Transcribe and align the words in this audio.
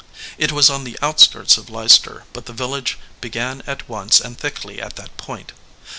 It 0.39 0.51
was 0.51 0.67
on 0.67 0.83
the 0.83 0.97
outskirts 1.03 1.57
of 1.59 1.69
Leicester, 1.69 2.23
but 2.33 2.47
the 2.47 2.53
village 2.57 2.97
began 3.21 3.61
at 3.67 3.87
once 3.87 4.19
and 4.19 4.35
thickly 4.35 4.81
at 4.81 4.95
that 4.95 5.15
point. 5.15 5.51